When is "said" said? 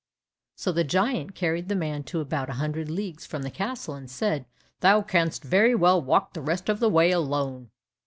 4.09-4.47